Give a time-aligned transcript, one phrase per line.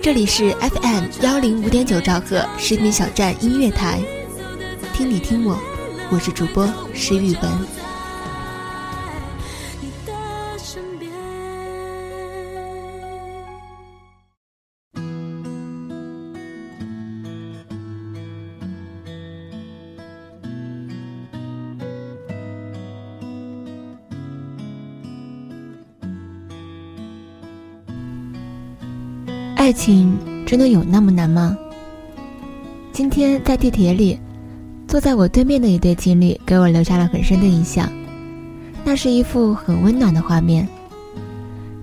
[0.00, 4.00] 这里是 FM 幺零五点九兆赫视频小站音乐台，
[4.94, 5.58] 听你听我，
[6.10, 7.87] 我是主播石宇文。
[29.78, 31.56] 情真的有那么难吗？
[32.92, 34.18] 今天在地铁里，
[34.88, 37.88] 坐在我对面的一对情侣给我留下了很深的印象。
[38.84, 40.66] 那是一幅很温暖的画面。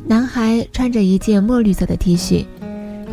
[0.06, 2.46] 男孩穿着一件墨绿色的 T 恤，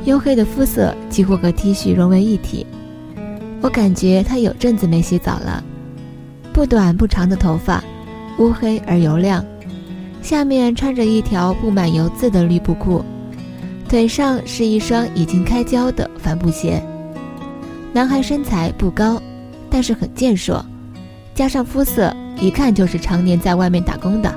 [0.05, 2.67] 黝黑的肤色几乎和 T 恤融为一体。
[3.61, 5.63] 我感觉他有阵子没洗澡了，
[6.53, 7.83] 不短不长的头发，
[8.41, 9.45] 乌黑而油亮，
[10.23, 13.05] 下面穿着一条布满油渍的绿布裤。
[13.93, 16.83] 腿上是一双已经开胶的帆布鞋。
[17.93, 19.21] 男孩身材不高，
[19.69, 20.65] 但是很健硕，
[21.35, 24.35] 加上肤色，一看就是常年在外面打工的。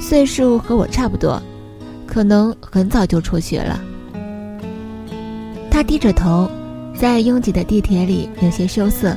[0.00, 1.42] 岁数和我差不多，
[2.06, 3.78] 可能很早就辍学了。
[5.70, 6.50] 他低着头，
[6.98, 9.14] 在拥挤的地铁里有些羞涩。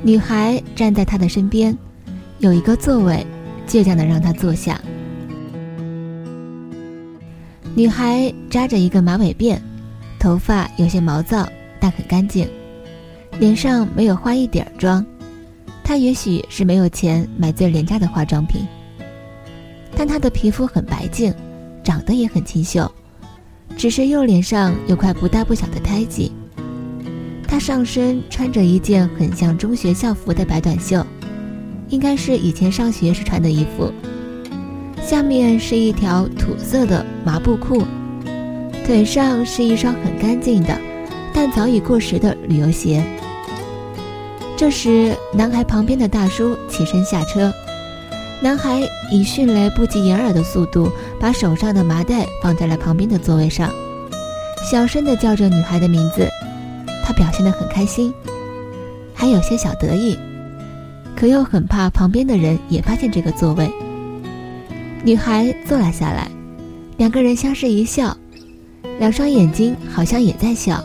[0.00, 1.76] 女孩站在他的身边，
[2.38, 3.26] 有一个座位，
[3.68, 4.80] 倔强的让他坐下。
[7.76, 9.58] 女孩扎着一个马尾辫，
[10.20, 11.48] 头发有些毛躁，
[11.80, 12.48] 但很干净，
[13.40, 15.04] 脸上没有化一点妆。
[15.82, 18.64] 她也许是没有钱买最廉价的化妆品，
[19.96, 21.34] 但她的皮肤很白净，
[21.82, 22.88] 长得也很清秀，
[23.76, 26.30] 只是右脸上有块不大不小的胎记。
[27.48, 31.04] 她上身穿着一件很像中学校服的白短袖，
[31.88, 33.92] 应该是以前上学时穿的衣服。
[35.04, 37.84] 下面是一条土色的麻布裤，
[38.86, 40.80] 腿上是一双很干净的，
[41.34, 43.04] 但早已过时的旅游鞋。
[44.56, 47.52] 这时，男孩旁边的大叔起身下车，
[48.40, 48.80] 男孩
[49.12, 53.70] 以迅雷不及掩耳的速度把手上的麻袋放在了旁边的座位上，
[54.62, 56.26] 小声的叫着女孩的名字。
[57.04, 58.10] 他表现得很开心，
[59.12, 60.18] 还有些小得意，
[61.14, 63.70] 可又很怕旁边的人也发现这个座位。
[65.04, 66.26] 女孩坐了下来，
[66.96, 68.16] 两个人相视一笑，
[68.98, 70.82] 两双眼睛好像也在笑，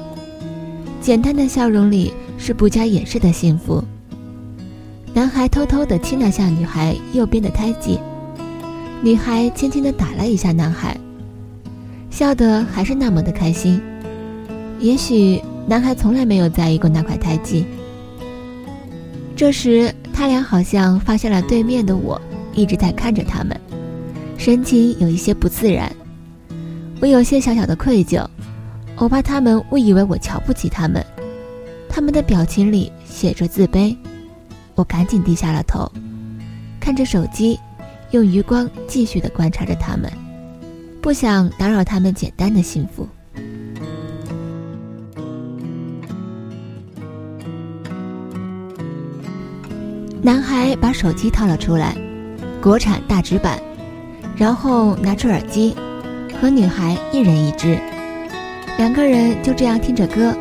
[0.99, 3.81] 简单的笑容里是不加掩饰的幸福。
[5.13, 7.97] 男孩偷偷地亲了下女孩右边的胎记，
[9.01, 10.97] 女孩轻轻地打了一下男孩，
[12.09, 13.81] 笑得还是那么的开心。
[14.79, 17.65] 也许男孩从来没有在意过那块胎记。
[19.33, 22.19] 这时，他俩好像发现了对面的我
[22.53, 23.57] 一直在看着他们。
[24.39, 25.93] 神情有一些不自然，
[27.01, 28.25] 我有些小小的愧疚，
[28.95, 31.05] 我怕他们误以为我瞧不起他们，
[31.89, 33.93] 他们的表情里写着自卑，
[34.75, 35.91] 我赶紧低下了头，
[36.79, 37.59] 看着手机，
[38.11, 40.09] 用余光继续的观察着他们，
[41.01, 43.05] 不想打扰他们简单的幸福。
[50.21, 51.93] 男孩把手机掏了出来，
[52.61, 53.59] 国产大直板。
[54.39, 55.75] 然后拿出耳机，
[56.39, 57.77] 和女孩一人一只，
[58.77, 60.33] 两个人就这样听着歌，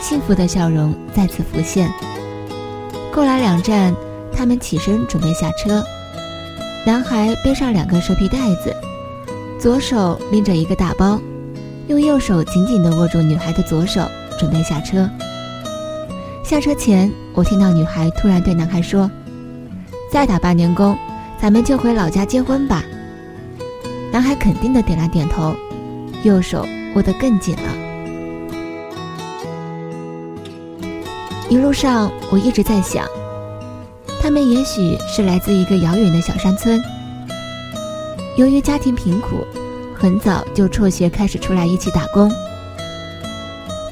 [0.00, 1.88] 幸福的笑容再次浮现。
[3.12, 3.94] 过来两站，
[4.36, 5.84] 他们起身准备下车，
[6.84, 8.74] 男孩背上两个蛇皮袋子，
[9.60, 11.20] 左手拎着一个大包，
[11.86, 14.02] 用右手紧紧地握住女孩的左手，
[14.36, 15.08] 准备下车。
[16.42, 19.08] 下车前，我听到女孩突然对男孩说
[20.10, 20.98] ：“再打半年工，
[21.40, 22.82] 咱们就回老家结婚吧。”
[24.14, 25.56] 男孩肯定的点了点头，
[26.22, 26.64] 右手
[26.94, 27.62] 握得更紧了。
[31.48, 33.04] 一路上我一直在想，
[34.22, 36.80] 他们也许是来自一个遥远的小山村，
[38.36, 39.44] 由于家庭贫苦，
[39.96, 42.30] 很早就辍学开始出来一起打工。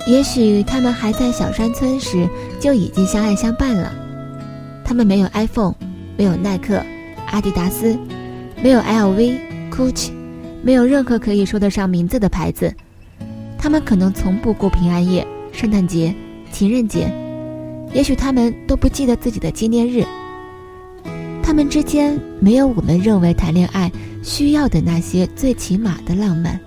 [0.06, 2.28] 也许他们还在小山村时
[2.60, 3.92] 就已经相爱相伴了。
[4.84, 5.74] 他们没有 iPhone，
[6.16, 6.80] 没有耐克、
[7.32, 7.98] 阿迪达斯，
[8.62, 10.10] 没有 LV、Gucci，
[10.62, 12.72] 没有任何可以说得上名字的牌子。
[13.58, 16.14] 他们可能从不过平安夜、圣诞节、
[16.52, 17.10] 情人节，
[17.94, 20.04] 也许他们都不记得自己的纪念日。
[21.42, 23.90] 他们之间没有我们认为谈恋爱
[24.22, 26.60] 需要的那些最起码的浪漫。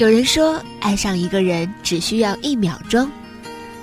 [0.00, 3.06] 有人说，爱上一个人只需要一秒钟，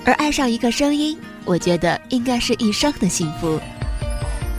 [0.04, 1.16] 而爱上一个声音，
[1.46, 3.62] 我觉得应该是一生的幸福。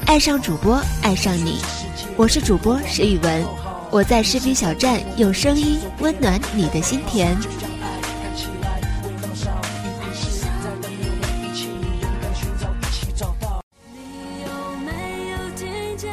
[0.06, 1.58] 爱上主播，爱上你，
[2.16, 3.44] 我是主播石宇文，
[3.90, 7.36] 我在视频小站用声音温暖你的心田。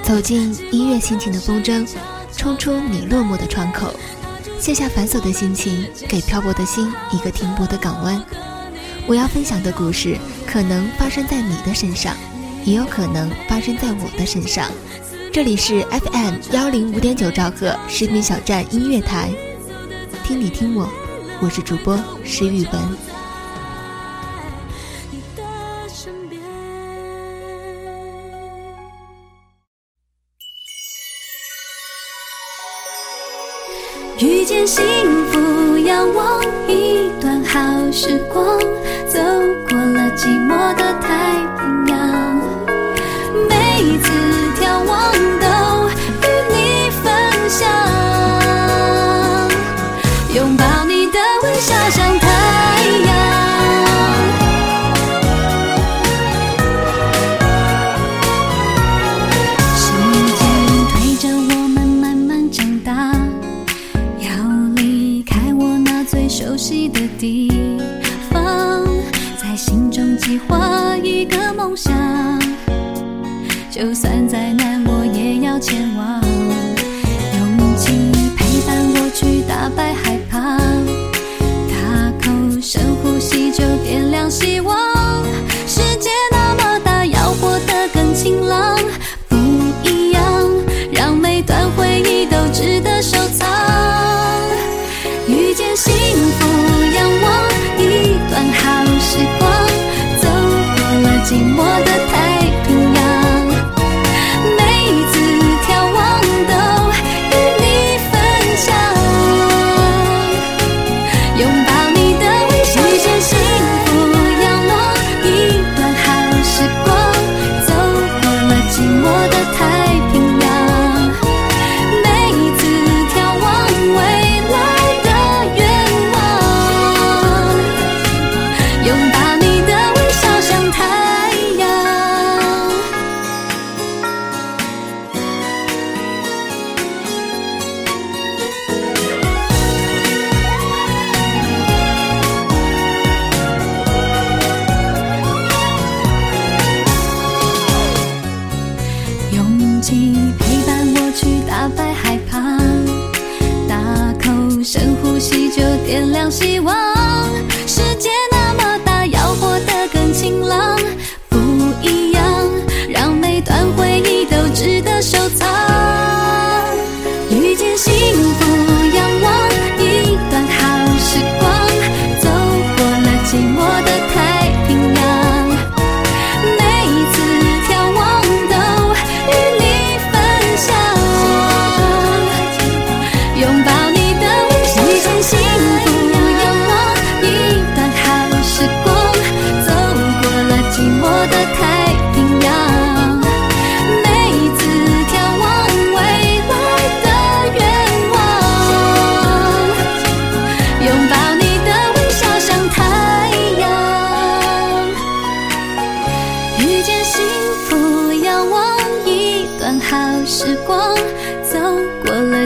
[0.01, 1.87] 走进音乐心情的风筝，
[2.35, 3.93] 冲出你落寞的窗口。
[4.65, 8.19] 卸下繁琐的心情，给漂泊的心一个停泊的港湾。
[9.05, 10.17] 我要分享的故事，
[10.47, 12.15] 可能发生在你的身上，
[12.63, 14.71] 也有可能发生在我的身上。
[15.31, 19.29] 这里是 FM 幺零五点九兆赫士兵小站音乐台，
[20.23, 20.89] 听你听我，
[21.43, 23.14] 我是主播石宇文。
[66.45, 67.49] 熟悉的地
[68.29, 68.85] 方，
[69.35, 71.91] 在心中计划一个梦想，
[73.71, 76.34] 就算再难，我也要前往。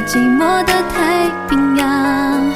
[0.05, 2.48] 寂寞的太平洋。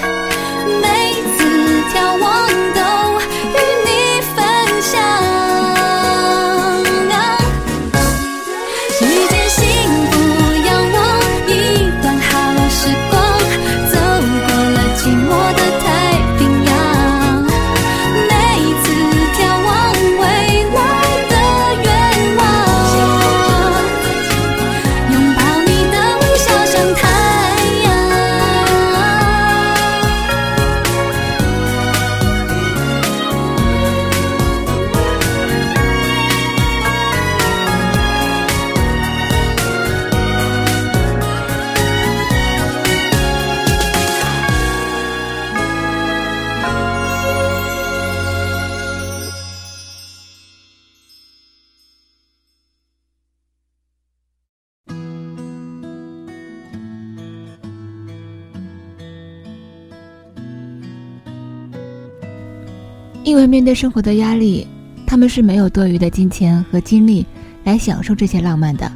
[63.23, 64.67] 因为面对生活的压力，
[65.07, 67.25] 他们是没有多余的金钱和精力
[67.63, 68.91] 来享受这些浪漫的。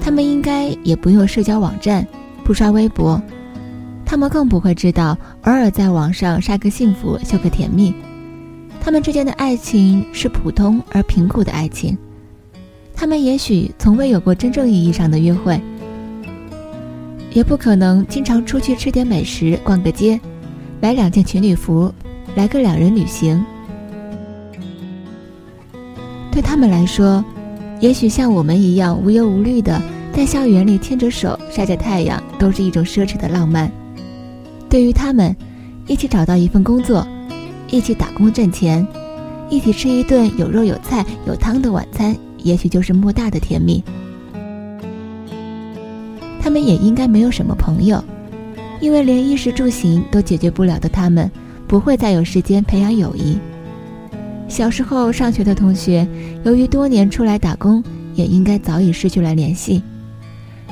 [0.00, 2.06] 他们应该也不用社交网站，
[2.44, 3.20] 不刷微博，
[4.04, 7.92] 他们更不会知道偶尔在网上晒个幸福、秀个甜蜜。
[8.80, 11.98] 他们之间的爱情是普通而贫苦的爱情，
[12.94, 15.60] 他们也许从未有过真正意义上的约会，
[17.32, 20.20] 也不可能经常出去吃点美食、逛个街，
[20.80, 21.92] 买两件情侣服。
[22.36, 23.42] 来个两人旅行，
[26.30, 27.24] 对他们来说，
[27.80, 29.80] 也许像我们一样无忧无虑的
[30.12, 33.72] 在校园里牵着手晒着太阳，都是一种奢侈的浪漫。
[34.68, 35.34] 对于他们，
[35.86, 37.08] 一起找到一份工作，
[37.70, 38.86] 一起打工挣钱，
[39.48, 43.82] 一起吃一顿有肉有菜有汤的晚餐，也许就是莫大的甜蜜。
[46.42, 48.04] 他们也应该没有什么朋友，
[48.78, 51.30] 因为连衣食住行都解决不了的他们。
[51.66, 53.38] 不会再有时间培养友谊。
[54.48, 56.06] 小时候上学的同学，
[56.44, 57.82] 由于多年出来打工，
[58.14, 59.82] 也应该早已失去了联系。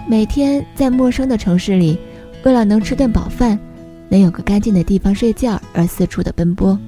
[0.08, 1.98] 每天在陌生的城市里，
[2.44, 3.58] 为了能吃顿饱饭，
[4.08, 6.78] 能有个干净的地方睡觉而四处的奔波。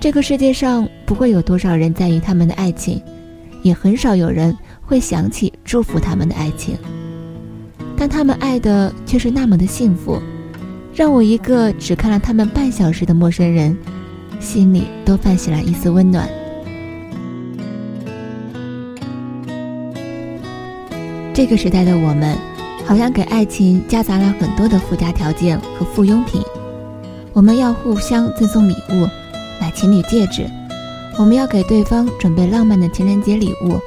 [0.00, 3.00] 这个世界上不会有多少人在意他们的爱情，
[3.62, 6.76] 也很少有人会想起祝福他们的爱情。
[7.96, 10.20] 但他们爱的却是那么的幸福。
[10.98, 13.78] 让我一个只看了他们半小时的陌生人，
[14.40, 16.28] 心里都泛起了一丝温暖。
[21.32, 22.36] 这个时代的我们，
[22.84, 26.42] 好像给爱情夹杂了很多的附加条件和附庸品。
[27.32, 29.06] 我们要互相赠送礼物，
[29.60, 30.50] 买情侣戒指；
[31.16, 33.78] 我们要给对方准备浪漫的情人节礼物；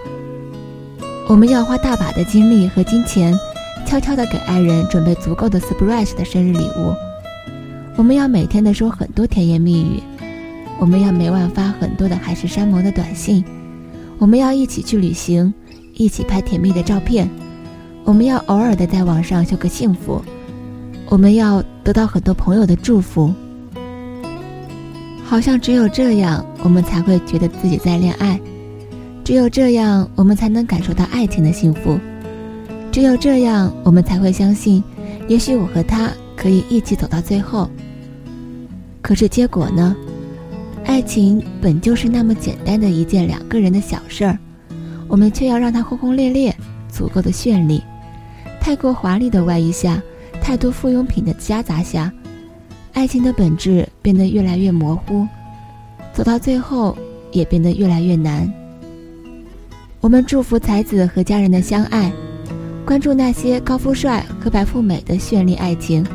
[1.27, 3.37] 我们要花大把的精力和金钱。
[3.91, 6.95] 悄悄地给爱人准备足够的 surprise 的生日礼物，
[7.97, 10.01] 我们要每天的说很多甜言蜜语，
[10.79, 13.43] 我们要每晚发很多的海誓山盟的短信，
[14.17, 15.53] 我们要一起去旅行，
[15.95, 17.29] 一起拍甜蜜的照片，
[18.05, 20.23] 我们要偶尔的在网上秀个幸福，
[21.09, 23.33] 我们要得到很多朋友的祝福，
[25.25, 28.39] 好像只有这样，我们才会觉得自己在恋爱，
[29.25, 31.99] 只有这样，我们才能感受到爱情的幸福。
[32.91, 34.83] 只有这样，我们才会相信，
[35.29, 37.69] 也许我和他可以一起走到最后。
[39.01, 39.95] 可是结果呢？
[40.83, 44.37] 爱情本就是那么简单的一件两个人的小事儿，
[45.07, 46.53] 我们却要让它轰轰烈烈，
[46.89, 47.81] 足够的绚丽。
[48.59, 50.01] 太过华丽的外衣下，
[50.41, 52.11] 太多附庸品的夹杂下，
[52.93, 55.25] 爱情的本质变得越来越模糊，
[56.13, 56.97] 走到最后
[57.31, 58.51] 也变得越来越难。
[60.01, 62.11] 我们祝福才子和家人的相爱。
[62.91, 66.05] 关注那些高富帅和白富美的绚丽爱情，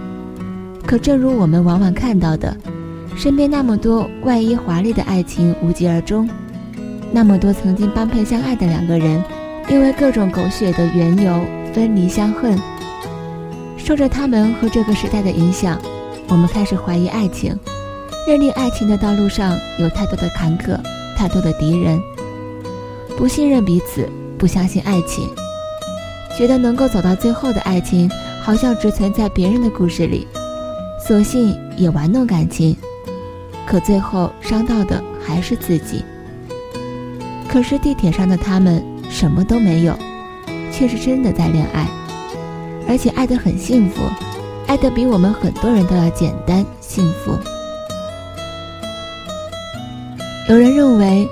[0.85, 2.55] 可正如我们往往看到的，
[3.17, 6.29] 身边那么多外衣华丽的爱情无疾而终，
[7.11, 9.25] 那么多曾经般配相爱的两个人，
[9.71, 11.41] 因为各种狗血的缘由
[11.73, 12.59] 分离相恨。
[13.79, 15.81] 受着他们和这个时代的影响，
[16.29, 17.59] 我们开始怀疑爱情，
[18.29, 20.79] 认定爱情的道路上有太多的坎坷，
[21.17, 21.99] 太多的敌人，
[23.17, 24.07] 不信任彼此，
[24.37, 25.27] 不相信爱情。
[26.37, 28.11] 觉得能够走到最后的爱情，
[28.43, 30.29] 好像只存在别人的故事里，
[31.01, 32.77] 索性也玩弄感情，
[33.67, 36.05] 可最后伤到的还是自己。
[37.49, 39.97] 可是地铁上的他们什么都没有，
[40.71, 41.89] 却是真的在恋爱，
[42.87, 44.03] 而且爱得很幸福，
[44.67, 47.33] 爱得比我们很多人都要简单幸福。
[50.51, 51.27] 有人认为，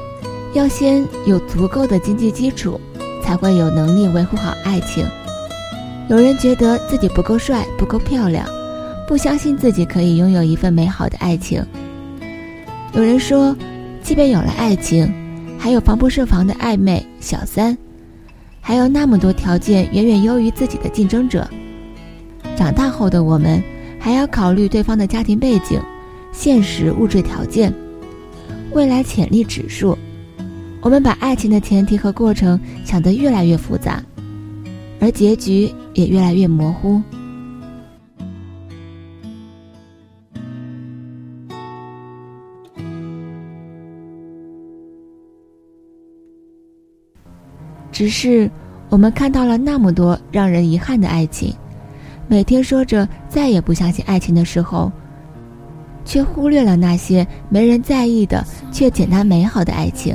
[0.54, 2.80] 要先有足够的经济基础，
[3.24, 5.04] 才会有能力维护好爱情。
[6.08, 8.46] 有人觉得自己不够帅、不够漂亮，
[9.08, 11.64] 不相信自己可以拥有一份美好的爱情。
[12.92, 13.56] 有人说，
[14.02, 15.10] 即便有了爱情，
[15.58, 17.76] 还有防不胜防的暧昧、小三，
[18.60, 21.48] 还有那么多条件远远优于自己的竞争者。
[22.54, 23.62] 长大后的我们，
[23.98, 25.80] 还要考虑对方的家庭背景、
[26.30, 27.72] 现实物质条件、
[28.72, 29.96] 未来潜力指数。
[30.84, 34.02] 我们把爱情的前提和过程想得越来越复杂。
[35.00, 37.00] 而结局也越来越模糊。
[47.90, 48.50] 只是
[48.90, 51.54] 我们看到了那么多让人遗憾的爱情，
[52.28, 54.92] 每天说着再也不相信爱情的时候，
[56.04, 60.14] 却忽略了那些没人在意的却简单美好的爱情。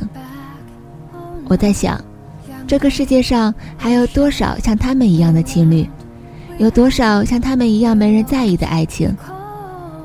[1.49, 1.99] 我在想。
[2.65, 5.89] 这个世界上还有多少像他们一样的情侣？
[6.59, 9.11] 有多少像他们一样没人在意的爱情？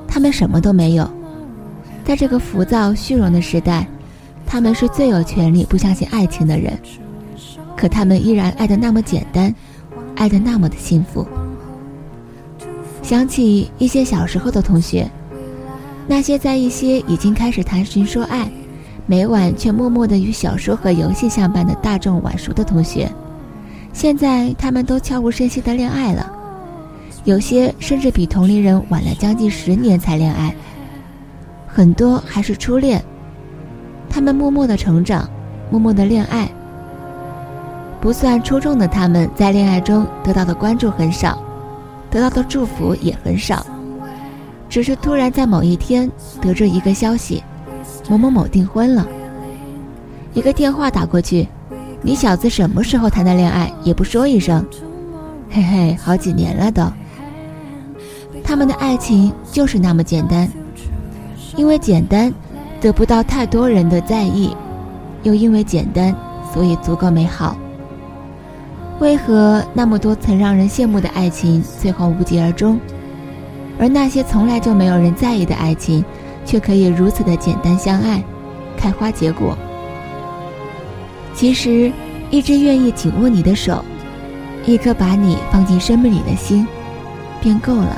[0.09, 1.07] 他们什么都没有，
[2.05, 3.87] 在这个浮躁虚荣的时代，
[4.47, 6.73] 他们是最有权利不相信爱情的人。
[7.77, 9.55] 可他们依然爱得那么简单，
[10.17, 11.27] 爱得那么的幸福。
[13.03, 15.07] 想起一些小时候的同学，
[16.07, 18.51] 那些在一些已经开始谈情说爱。
[19.07, 23.11] 每晚却默默的与小说和游戏相伴的大众晚熟的同学，
[23.93, 26.33] 现在他们都悄无声息的恋爱了，
[27.25, 30.55] 有些甚至比同龄人晚了将近十年才恋爱，
[31.67, 33.03] 很多还是初恋。
[34.09, 35.29] 他们默默的成长，
[35.71, 36.49] 默默的恋爱。
[38.01, 41.39] 不算出众的他们在恋爱中得到的关注很少，
[42.11, 43.67] 得到的祝福也很少，
[44.69, 47.43] 只是突然在某一天得知一个消息。
[48.09, 49.07] 某某某订婚了，
[50.35, 51.49] 一个电话打过去，
[52.03, 54.65] 你小子什么时候谈的恋爱也不说一声，
[55.51, 56.83] 嘿嘿，好几年了都。
[58.43, 60.47] 他们的爱情就是那么简单，
[61.57, 62.33] 因为简单，
[62.79, 64.55] 得不到太多人的在意，
[65.23, 66.15] 又因为简单，
[66.53, 67.57] 所以足够美好。
[69.01, 72.79] 为何那么多曾让人羡慕的爱情最后无疾而终，
[73.79, 76.05] 而那些从来就没有人在意的爱情？
[76.45, 78.23] 却可以如此的简单相爱，
[78.77, 79.57] 开花结果。
[81.35, 81.93] 其实，
[82.31, 83.85] 一只愿意紧握你的手，
[84.67, 86.67] 一颗把你放进生命里的心，
[87.41, 87.97] 便够了。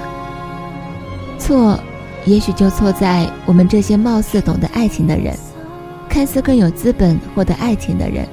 [1.38, 1.78] 错，
[2.24, 5.34] 也许就错在我们这些貌似懂得爱情的人，
[6.08, 8.26] 看似更有资本获得爱情的人，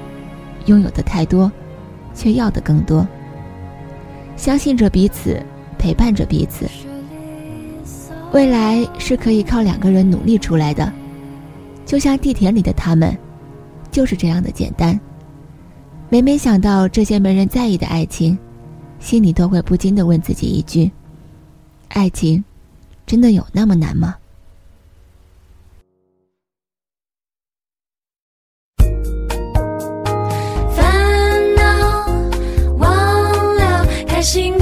[0.66, 1.52] 拥有的太多，
[2.14, 3.06] 却要的更多。
[4.36, 5.40] 相信着彼此，
[5.78, 6.66] 陪伴着彼此。
[8.34, 10.92] 未来是可以靠两个人努力出来的，
[11.86, 13.16] 就像地铁里的他们，
[13.92, 14.98] 就是这样的简单。
[16.08, 18.36] 每每想到这些没人在意的爱情，
[18.98, 20.90] 心里都会不禁的问自己一句：
[21.90, 22.42] 爱情，
[23.06, 24.16] 真的有那么难吗？
[30.74, 31.62] 烦恼
[32.78, 34.58] 忘了，开心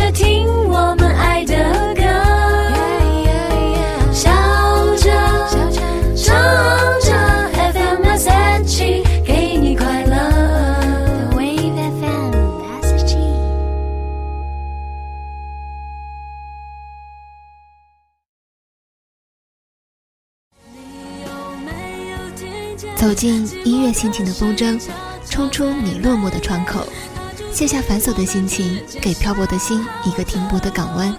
[24.03, 24.81] 心情的风筝，
[25.31, 26.85] 冲出你落寞的窗口，
[27.53, 31.17] 卸下繁琐的心情，给漂泊的心一个停泊的港湾。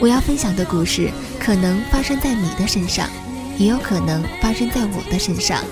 [0.00, 3.08] 我要分享的故事，可能发生在你的身上，
[3.56, 5.62] 也有可能发生在我的身上。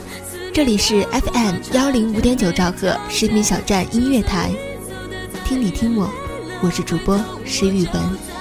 [0.54, 4.52] 这里是 FM 幺零五点九兆赫士兵小站音乐台，
[5.44, 6.08] 听你听我，
[6.62, 8.39] 我是主播石宇文。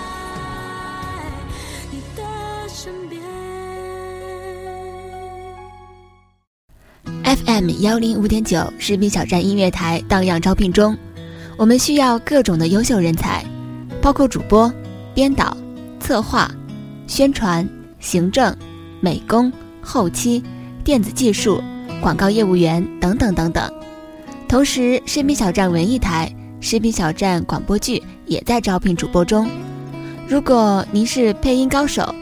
[7.60, 10.98] FM 幺零五点九士兵小站音乐台荡漾招聘中，
[11.58, 13.43] 我们需要各种的优秀人才，
[14.02, 14.72] 包括主播、
[15.13, 15.58] 编导、
[16.00, 16.50] 策划、
[17.06, 17.67] 宣传、
[18.00, 18.56] 行政、
[19.02, 20.41] 美工、后期、
[20.86, 21.62] 电子技术、
[22.00, 23.69] 广告业务员等等等等。
[24.48, 29.50] 同时，士兵小站文艺台、士兵小站广播剧也在招聘主播中。
[30.30, 32.15] 如果您是配音高手，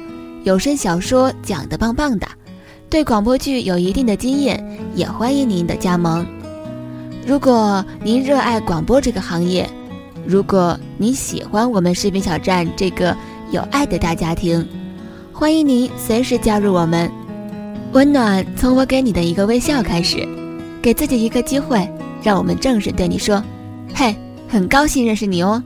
[0.43, 2.27] 有声小说讲得棒棒的。
[2.89, 4.63] 对广播剧有一定的经验，
[4.95, 6.25] 也欢迎您的加盟。
[7.25, 9.69] 如果您热爱广播这个行业，
[10.25, 13.15] 如果您喜欢我们视频小站这个
[13.51, 14.65] 有爱的大家庭，
[15.33, 17.11] 欢迎您随时加入我们。
[17.91, 20.25] 温暖从我给你的一个微笑开始，
[20.81, 21.85] 给自己一个机会，
[22.23, 23.43] 让我们正式对你说
[23.93, 24.15] ：“嘿，
[24.47, 25.61] 很高兴认识你哦。”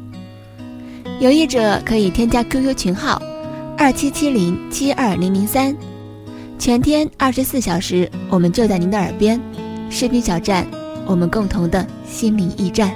[1.22, 3.22] 有意者可以添加 QQ 群号：
[3.78, 5.76] 二七七零七二零零三，
[6.62, 9.42] 全天二十四小时，我们就在您的耳边。
[9.90, 10.64] 视频小站，
[11.08, 12.94] 我们共同的心灵驿站。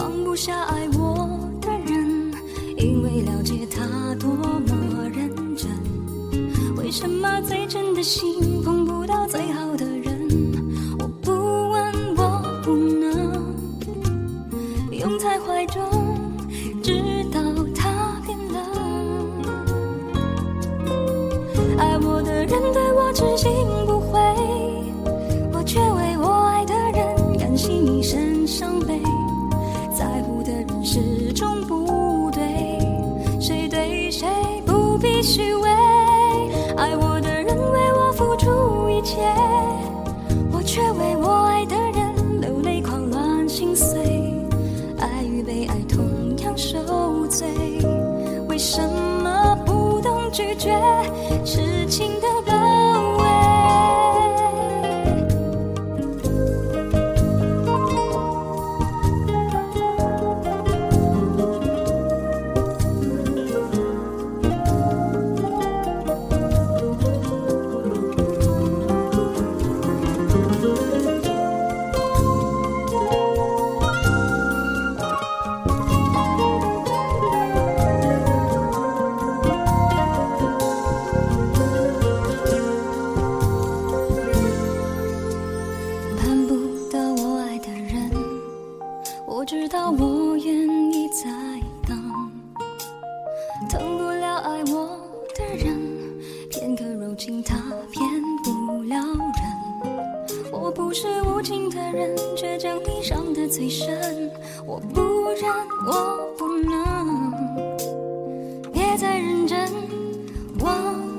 [0.00, 1.28] 放不下爱我
[1.60, 2.32] 的人
[2.78, 5.68] 因为了解他多么认真。
[6.74, 10.26] 为什么最真的心碰不到最好的人？
[10.98, 13.44] 我不问我不能。
[14.90, 15.82] 拥在怀中
[16.82, 16.94] 直
[17.30, 17.38] 到
[17.74, 18.56] 他变冷。
[21.76, 23.52] 爱我的人对我痴心
[48.60, 50.70] 为什么不懂拒绝？
[97.42, 97.56] 他
[97.90, 98.08] 骗
[98.42, 104.30] 不了人我不是无情的人却将你伤的最深。
[104.66, 105.00] 我不
[105.30, 105.50] 忍
[105.86, 107.32] 我不能。
[108.72, 109.68] 别再认真
[110.58, 110.74] 忘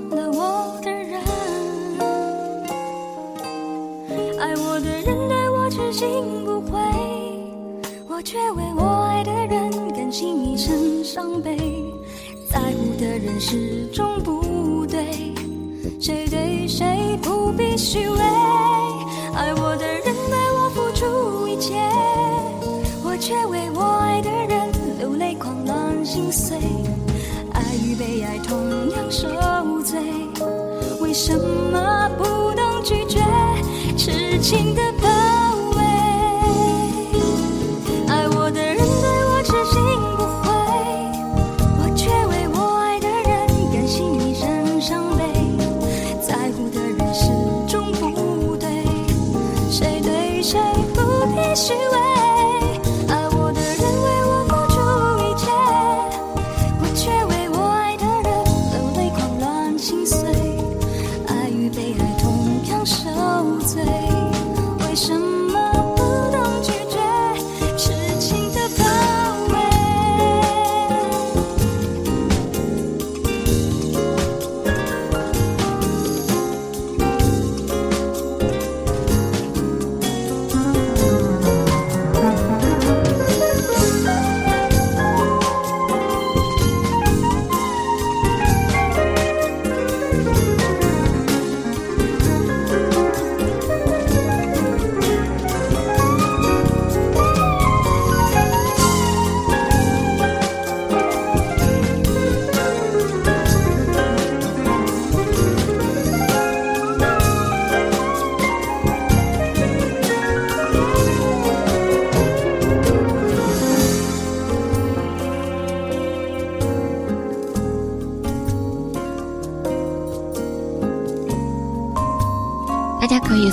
[0.09, 1.19] 了我的人
[4.39, 6.79] 爱我的人对我痴心不悔
[8.07, 11.57] 我却为我爱的人甘心一生伤悲。
[12.49, 14.40] 在乎的人始终不
[16.01, 18.17] 谁对谁不必虚伪，
[19.35, 21.75] 爱我的人为我付出一切，
[23.03, 26.57] 我却为我爱的人流泪狂乱心碎，
[27.53, 29.27] 爱与被爱同样受
[29.83, 29.99] 罪，
[30.99, 33.19] 为什么不能拒绝
[33.95, 34.81] 痴情的？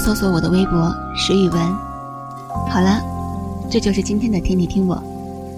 [0.09, 1.77] 搜索我的微博石宇文。
[2.71, 2.99] 好了，
[3.71, 4.99] 这就是今天的听你听我，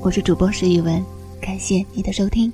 [0.02, 1.00] 我是主播石宇文，
[1.40, 2.52] 感谢你的收听。